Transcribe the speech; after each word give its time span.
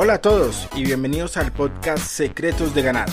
Hola 0.00 0.14
a 0.14 0.20
todos 0.20 0.68
y 0.76 0.84
bienvenidos 0.84 1.36
al 1.36 1.50
podcast 1.50 2.06
Secretos 2.06 2.72
de 2.72 2.82
Ganar. 2.82 3.08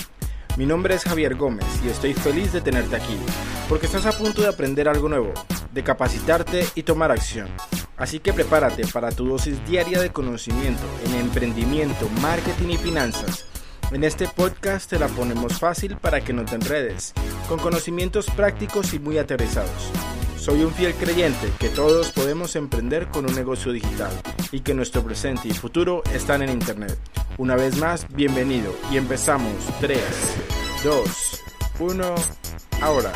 Mi 0.55 0.68
nombre 0.68 0.94
es 0.94 1.04
Javier 1.04 1.34
Gómez 1.34 1.66
y 1.84 1.89
estoy 1.89 2.14
feliz 2.14 2.54
de 2.54 2.62
tenerte 2.62 2.96
aquí, 2.96 3.18
porque 3.68 3.88
estás 3.88 4.05
a 4.05 4.12
punto 4.12 4.44
de 4.44 4.50
aprender 4.50 4.88
algo 4.88 5.09
nuevo, 5.09 5.34
de 5.73 5.84
capacitarte 5.84 6.63
y 6.76 6.84
tomar 6.84 7.12
acción. 7.12 7.48
Así 7.98 8.20
que 8.20 8.34
prepárate 8.34 8.86
para 8.86 9.09
tu 9.09 9.27
dosis 9.27 9.66
diaria 9.66 10.00
de 10.00 10.12
conocimiento 10.12 10.84
en 11.08 11.16
emprendimiento, 11.16 12.08
marketing 12.21 12.70
y 12.70 12.77
finanzas. 12.77 13.48
En 13.91 14.04
este 14.04 14.27
podcast 14.27 14.88
te 14.88 14.99
la 14.99 15.08
ponemos 15.08 15.58
fácil 15.58 15.98
para 15.98 16.22
que 16.22 16.34
no 16.34 16.45
te 16.45 16.54
enredes, 16.54 17.16
con 17.49 17.58
conocimientos 17.58 18.27
prácticos 18.27 18.94
y 18.94 18.99
muy 18.99 19.17
aterrizados. 19.17 19.91
Soy 20.38 20.63
un 20.63 20.72
fiel 20.72 20.94
creyente 20.94 21.52
que 21.58 21.70
todos 21.70 22.12
podemos 22.12 22.55
emprender 22.55 23.08
con 23.08 23.26
un 23.27 23.34
negocio 23.34 23.72
digital 23.72 24.12
y 24.55 24.62
que 24.62 24.73
nuestro 24.73 25.04
presente 25.04 25.50
y 25.50 25.52
futuro 25.52 26.02
están 26.14 26.41
en 26.41 26.50
Internet. 26.50 26.98
Una 27.38 27.58
vez 27.58 27.77
más, 27.77 28.08
bienvenido 28.16 28.73
y 28.90 28.96
empezamos 28.96 29.52
3, 29.82 30.00
2, 30.82 31.44
1, 31.80 32.16
ahora. 32.82 33.12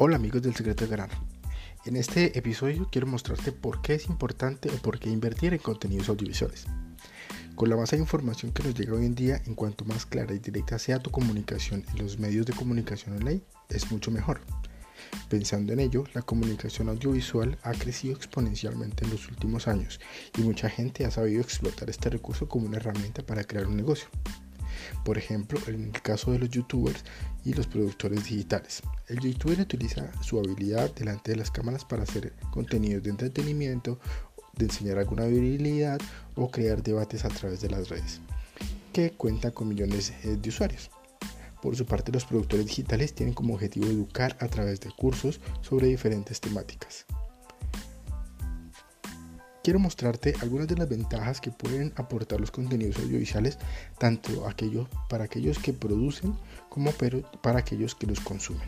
Hola 0.00 0.14
amigos 0.14 0.42
del 0.42 0.54
Secreto 0.54 0.84
de 0.84 0.92
Ganar. 0.92 1.10
En 1.84 1.96
este 1.96 2.38
episodio 2.38 2.86
quiero 2.88 3.08
mostrarte 3.08 3.50
por 3.50 3.82
qué 3.82 3.94
es 3.94 4.06
importante 4.06 4.70
o 4.70 4.76
por 4.80 5.00
qué 5.00 5.10
invertir 5.10 5.54
en 5.54 5.58
contenidos 5.58 6.08
audiovisuales. 6.08 6.66
Con 7.56 7.68
la 7.68 7.76
masa 7.76 7.96
de 7.96 8.02
información 8.02 8.52
que 8.52 8.62
nos 8.62 8.74
llega 8.74 8.94
hoy 8.94 9.06
en 9.06 9.16
día, 9.16 9.42
en 9.44 9.56
cuanto 9.56 9.84
más 9.84 10.06
clara 10.06 10.32
y 10.32 10.38
directa 10.38 10.78
sea 10.78 11.00
tu 11.00 11.10
comunicación 11.10 11.84
en 11.90 11.98
los 11.98 12.16
medios 12.20 12.46
de 12.46 12.52
comunicación 12.52 13.16
online, 13.16 13.40
es 13.70 13.90
mucho 13.90 14.12
mejor. 14.12 14.40
Pensando 15.28 15.72
en 15.72 15.80
ello, 15.80 16.04
la 16.14 16.22
comunicación 16.22 16.88
audiovisual 16.90 17.58
ha 17.64 17.72
crecido 17.72 18.14
exponencialmente 18.14 19.04
en 19.04 19.10
los 19.10 19.28
últimos 19.28 19.66
años 19.66 19.98
y 20.38 20.42
mucha 20.42 20.70
gente 20.70 21.06
ha 21.06 21.10
sabido 21.10 21.42
explotar 21.42 21.90
este 21.90 22.08
recurso 22.08 22.48
como 22.48 22.66
una 22.66 22.76
herramienta 22.76 23.26
para 23.26 23.42
crear 23.42 23.66
un 23.66 23.76
negocio. 23.76 24.06
Por 25.04 25.18
ejemplo, 25.18 25.58
en 25.66 25.84
el 25.94 26.02
caso 26.02 26.32
de 26.32 26.38
los 26.38 26.50
youtubers 26.50 27.04
y 27.44 27.54
los 27.54 27.66
productores 27.66 28.24
digitales. 28.24 28.82
El 29.06 29.20
youtuber 29.20 29.60
utiliza 29.60 30.10
su 30.22 30.38
habilidad 30.38 30.94
delante 30.94 31.32
de 31.32 31.36
las 31.36 31.50
cámaras 31.50 31.84
para 31.84 32.02
hacer 32.02 32.34
contenidos 32.50 33.02
de 33.02 33.10
entretenimiento, 33.10 33.98
de 34.56 34.66
enseñar 34.66 34.98
alguna 34.98 35.24
habilidad 35.24 36.00
o 36.34 36.50
crear 36.50 36.82
debates 36.82 37.24
a 37.24 37.28
través 37.28 37.60
de 37.60 37.70
las 37.70 37.88
redes, 37.88 38.20
que 38.92 39.12
cuentan 39.12 39.52
con 39.52 39.68
millones 39.68 40.12
eh, 40.24 40.36
de 40.40 40.48
usuarios. 40.48 40.90
Por 41.62 41.76
su 41.76 41.86
parte, 41.86 42.12
los 42.12 42.24
productores 42.24 42.66
digitales 42.66 43.14
tienen 43.14 43.34
como 43.34 43.54
objetivo 43.54 43.86
educar 43.86 44.36
a 44.40 44.48
través 44.48 44.80
de 44.80 44.90
cursos 44.90 45.40
sobre 45.62 45.88
diferentes 45.88 46.40
temáticas 46.40 47.06
quiero 49.68 49.80
mostrarte 49.80 50.32
algunas 50.40 50.66
de 50.66 50.76
las 50.76 50.88
ventajas 50.88 51.42
que 51.42 51.50
pueden 51.50 51.92
aportar 51.96 52.40
los 52.40 52.50
contenidos 52.50 52.96
audiovisuales, 53.00 53.58
tanto 53.98 54.48
aquellos, 54.48 54.88
para 55.10 55.24
aquellos 55.24 55.58
que 55.58 55.74
producen 55.74 56.34
como 56.70 56.90
para 57.42 57.58
aquellos 57.58 57.94
que 57.94 58.06
los 58.06 58.18
consumen. 58.20 58.66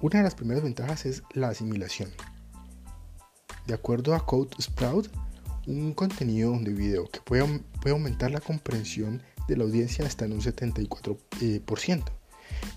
Una 0.00 0.20
de 0.20 0.22
las 0.22 0.34
primeras 0.34 0.62
ventajas 0.62 1.04
es 1.04 1.22
la 1.34 1.50
asimilación. 1.50 2.10
De 3.66 3.74
acuerdo 3.74 4.14
a 4.14 4.24
Code 4.24 4.56
Sprout, 4.58 5.10
un 5.66 5.92
contenido 5.92 6.58
de 6.58 6.72
video 6.72 7.06
que 7.10 7.20
puede, 7.20 7.60
aumentar 7.90 8.30
la 8.30 8.40
comprensión 8.40 9.20
de 9.46 9.58
la 9.58 9.64
audiencia 9.64 10.06
hasta 10.06 10.24
en 10.24 10.32
un 10.32 10.40
74%. 10.40 11.18
Eh, 11.42 11.62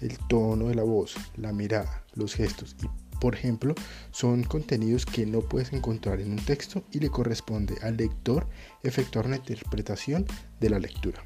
El 0.01 0.17
tono 0.27 0.67
de 0.67 0.75
la 0.75 0.83
voz, 0.83 1.15
la 1.37 1.53
mirada, 1.53 2.03
los 2.13 2.35
gestos 2.35 2.75
y 2.83 3.10
por 3.21 3.35
ejemplo, 3.35 3.75
son 4.09 4.43
contenidos 4.43 5.05
que 5.05 5.27
no 5.27 5.41
puedes 5.41 5.71
encontrar 5.73 6.19
en 6.19 6.31
un 6.31 6.43
texto 6.43 6.83
y 6.91 6.99
le 6.99 7.11
corresponde 7.11 7.77
al 7.83 7.95
lector 7.95 8.47
efectuar 8.81 9.27
una 9.27 9.35
interpretación 9.35 10.25
de 10.59 10.69
la 10.71 10.79
lectura. 10.79 11.23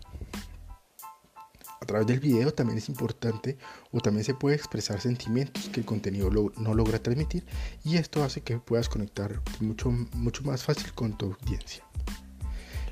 A 1.80 1.86
través 1.86 2.06
del 2.06 2.20
video 2.20 2.54
también 2.54 2.80
es 2.80 2.90
importante 2.90 3.58
o 3.92 4.02
también 4.02 4.26
se 4.26 4.34
puede 4.34 4.58
expresar 4.58 5.00
sentimientos 5.00 5.70
que 5.70 5.80
el 5.80 5.86
contenido 5.86 6.30
no 6.58 6.74
logra 6.74 7.00
transmitir 7.00 7.46
y 7.86 7.96
esto 7.96 8.26
hace 8.26 8.42
que 8.42 8.58
puedas 8.58 8.90
conectar 8.90 9.42
mucho, 9.62 9.90
mucho 9.90 10.44
más 10.44 10.64
fácil 10.64 10.92
con 10.94 11.18
tu 11.18 11.28
audiencia. 11.28 11.86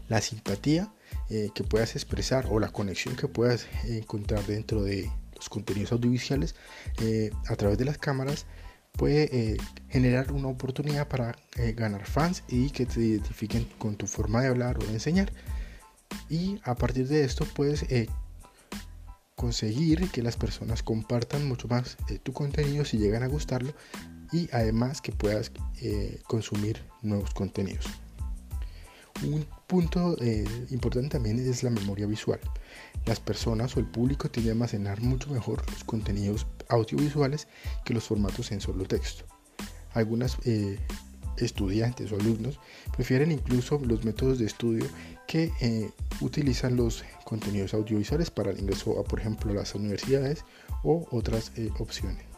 La 0.07 0.21
simpatía 0.21 0.93
eh, 1.29 1.49
que 1.53 1.65
puedas 1.65 1.95
expresar 1.97 2.45
o 2.49 2.57
la 2.57 2.69
conexión 2.69 3.17
que 3.17 3.27
puedas 3.27 3.67
encontrar 3.83 4.45
dentro 4.45 4.81
de 4.81 5.11
los 5.35 5.49
contenidos 5.49 5.91
audiovisuales 5.91 6.55
eh, 7.01 7.31
a 7.47 7.55
través 7.57 7.77
de 7.77 7.85
las 7.85 7.97
cámaras 7.97 8.45
puede 8.93 9.23
eh, 9.31 9.57
generar 9.89 10.31
una 10.31 10.47
oportunidad 10.47 11.07
para 11.07 11.35
eh, 11.57 11.73
ganar 11.73 12.05
fans 12.05 12.43
y 12.47 12.69
que 12.69 12.85
te 12.85 13.01
identifiquen 13.01 13.67
con 13.77 13.95
tu 13.95 14.07
forma 14.07 14.41
de 14.41 14.47
hablar 14.47 14.77
o 14.77 14.85
de 14.85 14.93
enseñar. 14.93 15.31
Y 16.29 16.59
a 16.63 16.75
partir 16.75 17.07
de 17.07 17.23
esto 17.23 17.45
puedes 17.45 17.83
eh, 17.83 18.07
conseguir 19.35 20.09
que 20.11 20.21
las 20.21 20.37
personas 20.37 20.83
compartan 20.83 21.47
mucho 21.47 21.67
más 21.67 21.97
tu 22.23 22.33
contenido 22.33 22.85
si 22.85 22.97
llegan 22.97 23.23
a 23.23 23.27
gustarlo 23.27 23.73
y 24.31 24.49
además 24.51 25.01
que 25.01 25.11
puedas 25.11 25.51
consumir 26.27 26.81
nuevos 27.01 27.33
contenidos. 27.33 27.85
Un 29.23 29.45
punto 29.67 30.17
importante 30.69 31.09
también 31.09 31.39
es 31.39 31.63
la 31.63 31.69
memoria 31.69 32.05
visual. 32.05 32.39
Las 33.05 33.19
personas 33.19 33.75
o 33.75 33.79
el 33.79 33.85
público 33.85 34.29
tienden 34.29 34.51
a 34.51 34.53
almacenar 34.53 35.01
mucho 35.01 35.29
mejor 35.29 35.63
los 35.71 35.83
contenidos 35.83 36.45
audiovisuales 36.69 37.47
que 37.85 37.93
los 37.93 38.03
formatos 38.03 38.51
en 38.51 38.61
solo 38.61 38.85
texto. 38.85 39.25
Algunas 39.93 40.37
eh, 40.45 40.79
estudiantes 41.37 42.11
o 42.11 42.15
alumnos 42.15 42.59
prefieren 42.95 43.31
incluso 43.31 43.79
los 43.79 44.03
métodos 44.03 44.39
de 44.39 44.45
estudio 44.45 44.85
que 45.27 45.51
eh, 45.61 45.89
utilizan 46.21 46.75
los 46.75 47.03
contenidos 47.23 47.73
audiovisuales 47.73 48.29
para 48.29 48.51
el 48.51 48.59
ingreso 48.59 48.99
a, 48.99 49.03
por 49.03 49.19
ejemplo, 49.19 49.53
las 49.53 49.73
universidades 49.75 50.43
o 50.83 51.07
otras 51.11 51.51
eh, 51.55 51.69
opciones. 51.79 52.32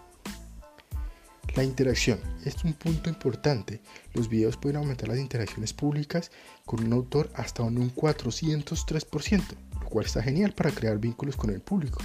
La 1.55 1.63
interacción 1.63 2.19
es 2.43 2.63
un 2.63 2.73
punto 2.73 3.09
importante. 3.09 3.81
Los 4.13 4.27
videos 4.27 4.57
pueden 4.57 4.77
aumentar 4.77 5.07
las 5.07 5.19
interacciones 5.19 5.73
públicas 5.73 6.31
con 6.66 6.83
un 6.83 6.91
autor 6.91 7.29
hasta 7.33 7.63
un 7.63 7.93
403%, 7.95 9.41
lo 9.79 9.89
cual 9.89 10.05
está 10.05 10.21
genial 10.21 10.53
para 10.53 10.71
crear 10.71 10.99
vínculos 10.99 11.38
con 11.38 11.49
el 11.51 11.61
público 11.61 12.01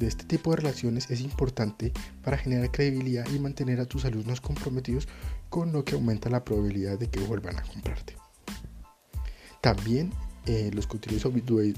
de 0.00 0.06
este 0.06 0.24
tipo 0.24 0.50
de 0.50 0.56
relaciones 0.56 1.10
es 1.10 1.20
importante 1.20 1.92
para 2.24 2.38
generar 2.38 2.72
credibilidad 2.72 3.28
y 3.30 3.38
mantener 3.38 3.80
a 3.80 3.84
tus 3.84 4.06
alumnos 4.06 4.40
comprometidos 4.40 5.06
con 5.50 5.72
lo 5.72 5.84
que 5.84 5.94
aumenta 5.94 6.30
la 6.30 6.42
probabilidad 6.42 6.98
de 6.98 7.10
que 7.10 7.20
vuelvan 7.20 7.58
a 7.58 7.62
comprarte. 7.62 8.16
También 9.60 10.10
eh, 10.46 10.70
los 10.72 10.86
contenidos 10.86 11.24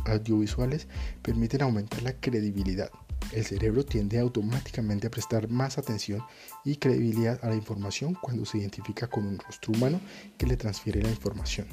audiovisuales 0.06 0.86
permiten 1.22 1.62
aumentar 1.62 2.02
la 2.02 2.14
credibilidad. 2.14 2.90
El 3.30 3.44
cerebro 3.44 3.84
tiende 3.84 4.18
automáticamente 4.18 5.06
a 5.06 5.10
prestar 5.10 5.48
más 5.48 5.78
atención 5.78 6.22
y 6.64 6.76
credibilidad 6.76 7.38
a 7.42 7.48
la 7.48 7.54
información 7.54 8.14
cuando 8.20 8.44
se 8.44 8.58
identifica 8.58 9.06
con 9.06 9.26
un 9.26 9.38
rostro 9.38 9.72
humano 9.72 10.00
que 10.36 10.46
le 10.46 10.56
transfiere 10.56 11.02
la 11.02 11.10
información. 11.10 11.66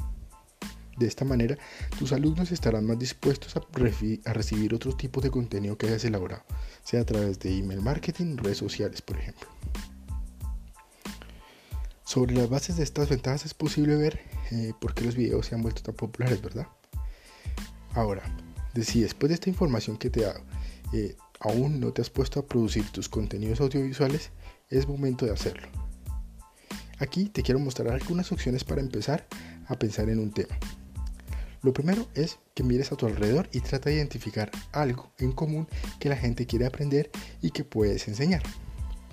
De 0.98 1.08
esta 1.08 1.24
manera, 1.24 1.58
tus 1.98 2.12
alumnos 2.12 2.52
estarán 2.52 2.86
más 2.86 3.00
dispuestos 3.00 3.56
a, 3.56 3.62
recibir 4.34 4.74
otro 4.74 4.94
tipo 4.96 5.22
de 5.22 5.32
contenido 5.32 5.78
que 5.78 5.88
hayas 5.88 6.04
elaborado, 6.04 6.44
sea 6.84 7.02
a 7.02 7.06
través 7.06 7.40
de 7.40 7.58
email 7.58 7.82
marketing, 7.82 8.36
redes 8.36 8.58
sociales, 8.58 9.02
por 9.02 9.18
ejemplo. 9.18 9.48
Sobre 12.04 12.34
las 12.34 12.50
bases 12.50 12.76
de 12.76 12.84
estas 12.84 13.08
ventajas 13.08 13.46
es 13.46 13.54
posible 13.54 13.96
ver 13.96 14.20
eh, 14.52 14.74
por 14.82 14.94
qué 14.94 15.06
los 15.06 15.16
videos 15.16 15.46
se 15.46 15.56
han 15.56 15.62
vuelto 15.62 15.84
tan 15.84 15.96
populares, 15.96 16.42
¿verdad? 16.42 16.68
Ahora, 18.00 18.24
si 18.82 19.02
después 19.02 19.28
de 19.28 19.34
esta 19.34 19.50
información 19.50 19.98
que 19.98 20.10
te 20.10 20.22
he 20.22 20.32
eh, 20.94 21.18
aún 21.42 21.82
no 21.82 21.92
te 21.92 22.02
has 22.02 22.10
puesto 22.10 22.40
a 22.40 22.46
producir 22.46 22.90
tus 22.92 23.10
contenidos 23.10 23.60
audiovisuales, 23.60 24.32
es 24.70 24.88
momento 24.88 25.26
de 25.26 25.34
hacerlo. 25.34 25.68
Aquí 27.00 27.26
te 27.26 27.44
quiero 27.44 27.60
mostrar 27.60 27.90
algunas 27.90 28.32
opciones 28.32 28.64
para 28.64 28.80
empezar 28.80 29.28
a 29.68 29.78
pensar 29.78 30.08
en 30.10 30.20
un 30.20 30.32
tema. 30.32 30.58
Lo 31.62 31.74
primero 31.74 32.08
es 32.16 32.40
que 32.54 32.64
mires 32.64 32.94
a 32.94 32.96
tu 32.96 33.06
alrededor 33.06 33.50
y 33.52 33.60
trata 33.60 33.90
de 33.90 33.98
identificar 33.98 34.50
algo 34.72 35.12
en 35.18 35.34
común 35.34 35.68
que 36.00 36.08
la 36.08 36.16
gente 36.16 36.46
quiere 36.46 36.68
aprender 36.68 37.12
y 37.42 37.52
que 37.52 37.66
puedes 37.66 38.08
enseñar. 38.08 38.44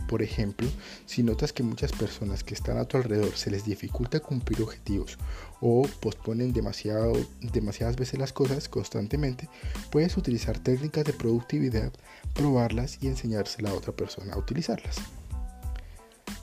Por 0.09 0.23
ejemplo, 0.23 0.69
si 1.05 1.23
notas 1.23 1.53
que 1.53 1.63
muchas 1.63 1.93
personas 1.93 2.45
que 2.45 2.55
están 2.55 2.79
a 2.79 2.85
tu 2.85 2.97
alrededor 2.97 3.37
se 3.37 3.51
les 3.51 3.65
dificulta 3.65 4.21
cumplir 4.21 4.63
objetivos 4.63 5.19
o 5.61 5.87
posponen 6.01 6.53
demasiado, 6.53 7.13
demasiadas 7.41 7.97
veces 7.97 8.21
las 8.21 8.33
cosas 8.33 8.69
constantemente, 8.69 9.49
puedes 9.91 10.17
utilizar 10.17 10.59
técnicas 10.59 11.05
de 11.05 11.13
productividad, 11.13 11.93
probarlas 12.35 12.99
y 13.03 13.09
enseñársela 13.09 13.71
a 13.71 13.75
otra 13.75 13.93
persona 13.93 14.35
a 14.35 14.39
utilizarlas. 14.39 14.97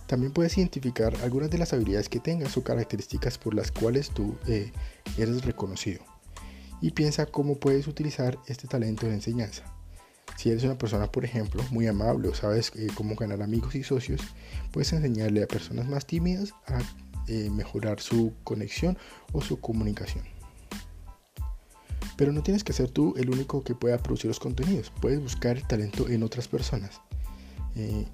También 0.07 0.33
puedes 0.33 0.57
identificar 0.57 1.15
algunas 1.23 1.49
de 1.49 1.57
las 1.57 1.73
habilidades 1.73 2.09
que 2.09 2.19
tengas 2.19 2.57
o 2.57 2.63
características 2.63 3.37
por 3.37 3.53
las 3.53 3.71
cuales 3.71 4.09
tú 4.09 4.35
eh, 4.47 4.71
eres 5.17 5.45
reconocido. 5.45 6.03
Y 6.81 6.91
piensa 6.91 7.25
cómo 7.25 7.57
puedes 7.57 7.87
utilizar 7.87 8.37
este 8.47 8.67
talento 8.67 9.07
en 9.07 9.13
enseñanza. 9.13 9.63
Si 10.35 10.49
eres 10.49 10.63
una 10.63 10.77
persona, 10.77 11.11
por 11.11 11.25
ejemplo, 11.25 11.63
muy 11.69 11.87
amable 11.87 12.27
o 12.27 12.33
sabes 12.33 12.71
eh, 12.75 12.87
cómo 12.95 13.15
ganar 13.15 13.41
amigos 13.41 13.75
y 13.75 13.83
socios, 13.83 14.21
puedes 14.71 14.91
enseñarle 14.93 15.43
a 15.43 15.47
personas 15.47 15.87
más 15.87 16.05
tímidas 16.05 16.53
a 16.67 16.79
eh, 17.27 17.49
mejorar 17.49 17.99
su 17.99 18.33
conexión 18.43 18.97
o 19.31 19.41
su 19.41 19.59
comunicación. 19.59 20.25
Pero 22.17 22.31
no 22.31 22.43
tienes 22.43 22.63
que 22.63 22.73
ser 22.73 22.89
tú 22.89 23.13
el 23.17 23.29
único 23.29 23.63
que 23.63 23.75
pueda 23.75 23.97
producir 23.97 24.27
los 24.27 24.39
contenidos. 24.39 24.91
Puedes 25.01 25.21
buscar 25.21 25.57
el 25.57 25.67
talento 25.67 26.09
en 26.09 26.23
otras 26.23 26.47
personas. 26.47 27.01
Eh, 27.75 28.05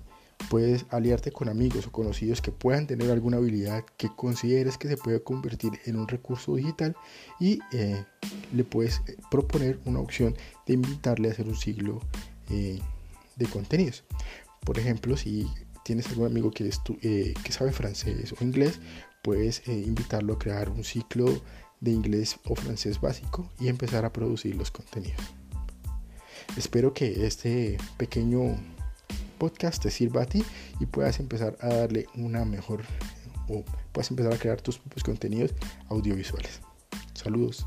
puedes 0.49 0.85
aliarte 0.89 1.31
con 1.31 1.49
amigos 1.49 1.87
o 1.87 1.91
conocidos 1.91 2.41
que 2.41 2.51
puedan 2.51 2.87
tener 2.87 3.11
alguna 3.11 3.37
habilidad 3.37 3.83
que 3.97 4.09
consideres 4.15 4.77
que 4.77 4.87
se 4.87 4.97
puede 4.97 5.21
convertir 5.21 5.71
en 5.85 5.95
un 5.97 6.07
recurso 6.07 6.55
digital 6.55 6.95
y 7.39 7.59
le 8.53 8.63
puedes 8.63 9.01
proponer 9.29 9.79
una 9.85 9.99
opción 9.99 10.35
de 10.65 10.73
invitarle 10.73 11.29
a 11.29 11.31
hacer 11.31 11.47
un 11.47 11.55
ciclo 11.55 11.99
de 12.47 13.45
contenidos. 13.51 14.03
Por 14.65 14.79
ejemplo, 14.79 15.17
si 15.17 15.47
tienes 15.83 16.07
algún 16.09 16.27
amigo 16.27 16.51
que, 16.51 16.69
eh, 17.01 17.33
que 17.43 17.51
sabe 17.51 17.71
francés 17.71 18.33
o 18.39 18.43
inglés, 18.43 18.79
puedes 19.23 19.67
eh, 19.67 19.73
invitarlo 19.73 20.33
a 20.33 20.39
crear 20.39 20.69
un 20.69 20.83
ciclo 20.83 21.41
de 21.79 21.91
inglés 21.91 22.37
o 22.45 22.55
francés 22.55 22.99
básico 22.99 23.49
y 23.59 23.69
empezar 23.69 24.05
a 24.05 24.13
producir 24.13 24.55
los 24.55 24.71
contenidos. 24.71 25.21
Espero 26.57 26.93
que 26.93 27.25
este 27.25 27.77
pequeño 27.97 28.57
podcast 29.39 29.81
te 29.81 29.89
sirva 29.89 30.23
a 30.23 30.25
ti 30.25 30.43
y 30.79 30.85
puedas 30.85 31.19
empezar 31.19 31.57
a 31.61 31.69
darle 31.69 32.05
una 32.15 32.45
mejor 32.45 32.83
o 33.47 33.63
puedas 33.91 34.11
empezar 34.11 34.33
a 34.33 34.37
crear 34.37 34.61
tus 34.61 34.77
propios 34.77 35.03
contenidos 35.03 35.55
audiovisuales. 35.89 36.61
Saludos. 37.13 37.65